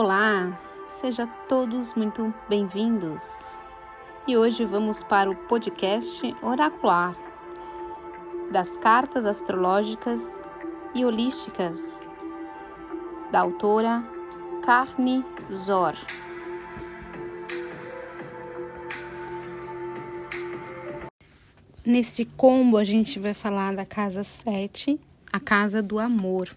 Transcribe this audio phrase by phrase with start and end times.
[0.00, 3.58] Olá, sejam todos muito bem-vindos.
[4.28, 7.16] E hoje vamos para o podcast oracular
[8.52, 10.40] das cartas astrológicas
[10.94, 12.00] e holísticas
[13.32, 14.04] da autora
[14.64, 15.94] Carne Zor.
[21.84, 25.00] Neste combo a gente vai falar da casa 7,
[25.32, 26.48] a casa do amor.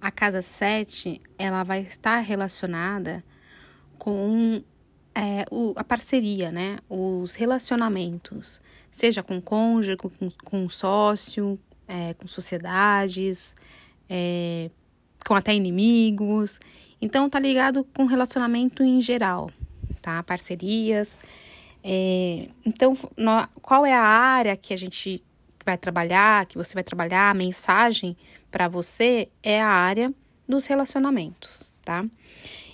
[0.00, 3.22] A casa 7, ela vai estar relacionada
[3.98, 4.62] com
[5.14, 6.78] é, o, a parceria, né?
[6.88, 8.60] Os relacionamentos,
[8.90, 10.10] seja com cônjuge, com,
[10.44, 13.54] com sócio, é, com sociedades,
[14.08, 14.70] é,
[15.26, 16.58] com até inimigos.
[17.00, 19.50] Então, tá ligado com relacionamento em geral,
[20.00, 20.22] tá?
[20.22, 21.20] Parcerias.
[21.84, 25.22] É, então, no, qual é a área que a gente
[25.64, 28.16] vai trabalhar, que você vai trabalhar, a mensagem
[28.50, 30.12] para você é a área
[30.48, 32.04] dos relacionamentos, tá?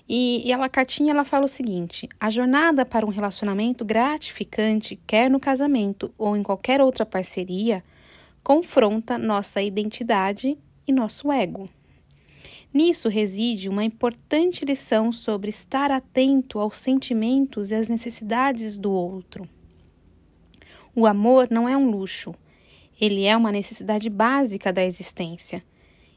[0.08, 5.30] E, e a cartinha ela fala o seguinte: a jornada para um relacionamento gratificante, quer
[5.30, 7.82] no casamento ou em qualquer outra parceria,
[8.42, 10.56] confronta nossa identidade
[10.86, 11.68] e nosso ego.
[12.72, 19.48] Nisso reside uma importante lição sobre estar atento aos sentimentos e às necessidades do outro.
[20.94, 22.34] O amor não é um luxo,
[23.00, 25.62] ele é uma necessidade básica da existência.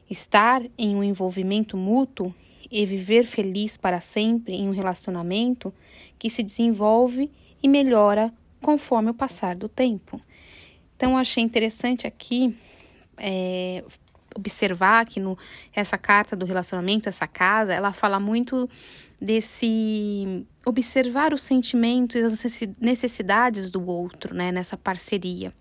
[0.08, 2.34] Estar em um envolvimento mútuo
[2.70, 5.72] e viver feliz para sempre em um relacionamento
[6.18, 7.30] que se desenvolve
[7.62, 10.20] e melhora conforme o passar do tempo.
[10.96, 12.54] Então, eu achei interessante aqui
[13.16, 13.82] é,
[14.34, 15.36] observar que no,
[15.74, 18.68] essa carta do relacionamento, essa casa, ela fala muito
[19.20, 25.52] desse observar os sentimentos e as necessidades do outro, né, nessa parceria.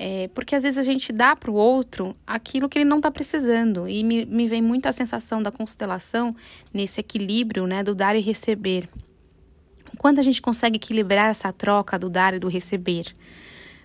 [0.00, 3.10] É, porque às vezes a gente dá para o outro aquilo que ele não está
[3.10, 3.88] precisando.
[3.88, 6.36] E me, me vem muito a sensação da constelação
[6.72, 8.88] nesse equilíbrio né, do dar e receber.
[9.98, 13.12] Quando a gente consegue equilibrar essa troca do dar e do receber,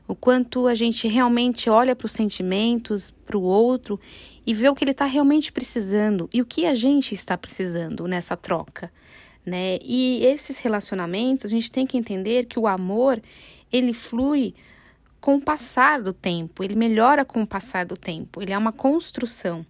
[0.08, 4.00] o quanto a gente realmente olha para os sentimentos, para o outro
[4.46, 8.08] e vê o que ele está realmente precisando e o que a gente está precisando
[8.08, 8.92] nessa troca,
[9.44, 9.80] né?
[9.82, 13.20] E esses relacionamentos a gente tem que entender que o amor
[13.72, 14.54] ele flui
[15.24, 18.74] com o passar do tempo, ele melhora com o passar do tempo, ele é uma
[18.74, 19.66] construção.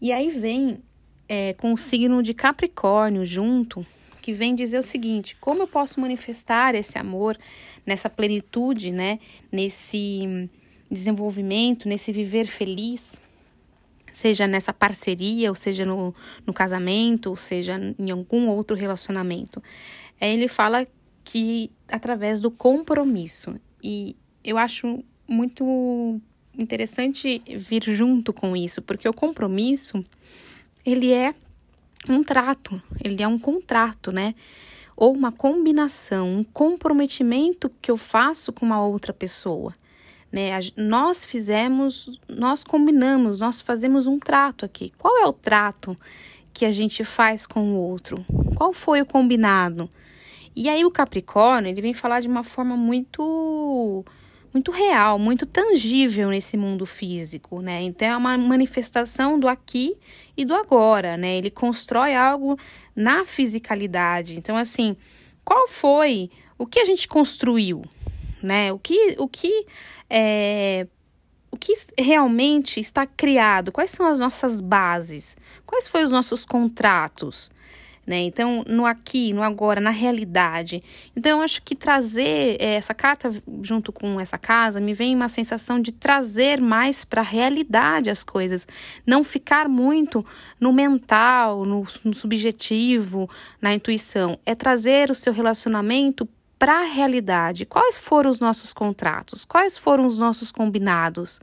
[0.00, 0.80] E aí vem
[1.28, 3.84] é, com o signo de Capricórnio junto,
[4.22, 7.36] que vem dizer o seguinte: como eu posso manifestar esse amor
[7.84, 9.18] nessa plenitude, né?
[9.50, 10.48] Nesse
[10.88, 13.18] desenvolvimento, nesse viver feliz,
[14.14, 16.14] seja nessa parceria, ou seja no,
[16.46, 19.60] no casamento, ou seja em algum outro relacionamento.
[20.20, 20.86] Aí ele fala
[21.24, 23.56] que através do compromisso.
[23.82, 24.14] E
[24.46, 26.20] eu acho muito
[26.56, 30.04] interessante vir junto com isso, porque o compromisso,
[30.84, 31.34] ele é
[32.08, 34.36] um trato, ele é um contrato, né?
[34.96, 39.74] Ou uma combinação, um comprometimento que eu faço com uma outra pessoa.
[40.32, 40.50] Né?
[40.76, 44.92] Nós fizemos, nós combinamos, nós fazemos um trato aqui.
[44.96, 45.96] Qual é o trato
[46.52, 48.24] que a gente faz com o outro?
[48.54, 49.90] Qual foi o combinado?
[50.54, 54.02] E aí o Capricórnio, ele vem falar de uma forma muito
[54.56, 57.82] muito real, muito tangível nesse mundo físico, né?
[57.82, 59.98] Então é uma manifestação do aqui
[60.34, 61.36] e do agora, né?
[61.36, 62.58] Ele constrói algo
[62.94, 64.34] na fisicalidade.
[64.34, 64.96] Então assim,
[65.44, 67.82] qual foi o que a gente construiu,
[68.42, 68.72] né?
[68.72, 69.66] O que o que
[70.08, 70.86] é,
[71.50, 73.70] o que realmente está criado?
[73.70, 75.36] Quais são as nossas bases?
[75.66, 77.50] Quais foram os nossos contratos?
[78.06, 78.20] Né?
[78.20, 80.82] Então, no aqui, no agora, na realidade.
[81.14, 83.28] Então, eu acho que trazer é, essa carta
[83.62, 88.22] junto com essa casa me vem uma sensação de trazer mais para a realidade as
[88.22, 88.66] coisas,
[89.04, 90.24] não ficar muito
[90.60, 93.28] no mental, no, no subjetivo,
[93.60, 94.38] na intuição.
[94.46, 96.28] É trazer o seu relacionamento
[96.58, 97.66] para a realidade.
[97.66, 99.44] Quais foram os nossos contratos?
[99.44, 101.40] Quais foram os nossos combinados?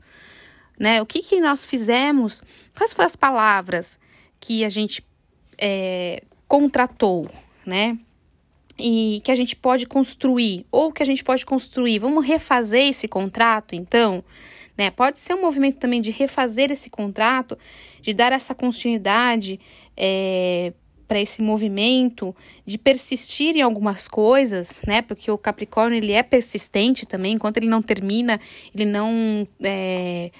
[0.78, 1.00] Né?
[1.02, 2.42] O que, que nós fizemos?
[2.74, 3.98] Quais foram as palavras
[4.40, 5.04] que a gente
[5.58, 6.24] é,
[6.54, 7.28] contratou,
[7.66, 7.98] né?
[8.78, 11.98] E que a gente pode construir, ou que a gente pode construir.
[11.98, 14.22] Vamos refazer esse contrato, então?
[14.78, 14.88] Né?
[14.90, 17.58] Pode ser um movimento também de refazer esse contrato,
[18.00, 19.58] de dar essa continuidade
[19.96, 20.72] é,
[21.08, 22.34] para esse movimento,
[22.64, 25.02] de persistir em algumas coisas, né?
[25.02, 28.40] Porque o Capricórnio ele é persistente também, enquanto ele não termina,
[28.72, 29.46] ele não.
[29.60, 30.30] É,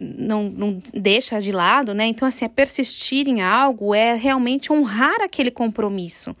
[0.00, 2.06] não, não deixa de lado, né?
[2.06, 6.34] Então, assim, é persistir em algo, é realmente honrar aquele compromisso.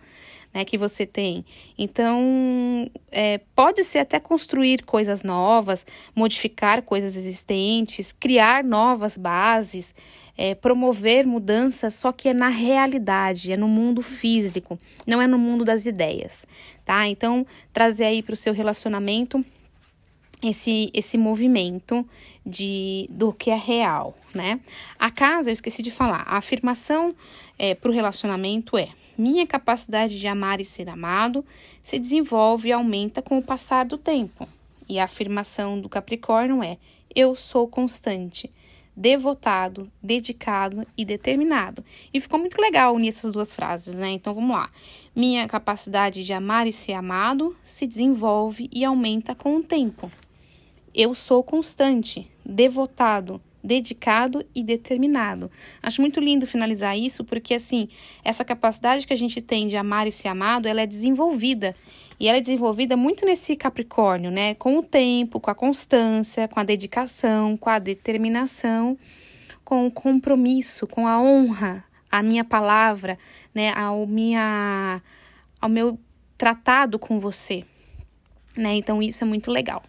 [0.52, 1.44] né, que você tem.
[1.78, 9.94] Então, é, pode ser até construir coisas novas, modificar coisas existentes, criar novas bases,
[10.36, 15.38] é, promover mudanças, só que é na realidade, é no mundo físico, não é no
[15.38, 16.46] mundo das ideias,
[16.84, 17.06] tá?
[17.06, 19.44] Então, trazer aí para o seu relacionamento
[20.42, 22.06] esse, esse movimento
[22.44, 24.60] de do que é real, né?
[24.98, 27.14] A casa, eu esqueci de falar, a afirmação
[27.58, 28.88] é, para o relacionamento é
[29.18, 31.44] minha capacidade de amar e ser amado
[31.82, 34.48] se desenvolve e aumenta com o passar do tempo.
[34.88, 36.78] E a afirmação do Capricórnio é
[37.14, 38.50] eu sou constante,
[38.96, 41.84] devotado, dedicado e determinado.
[42.12, 44.10] E ficou muito legal unir essas duas frases, né?
[44.10, 44.70] Então vamos lá.
[45.14, 50.10] Minha capacidade de amar e ser amado se desenvolve e aumenta com o tempo.
[50.94, 55.50] Eu sou constante, devotado, dedicado e determinado.
[55.82, 57.88] Acho muito lindo finalizar isso, porque assim,
[58.24, 61.76] essa capacidade que a gente tem de amar e ser amado, ela é desenvolvida.
[62.18, 64.54] E ela é desenvolvida muito nesse Capricórnio, né?
[64.54, 68.98] Com o tempo, com a constância, com a dedicação, com a determinação,
[69.64, 73.18] com o compromisso, com a honra, a minha palavra,
[73.54, 73.72] né?
[73.72, 75.00] Ao, minha,
[75.60, 75.98] ao meu
[76.36, 77.64] tratado com você.
[78.56, 78.74] Né?
[78.74, 79.82] Então, isso é muito legal.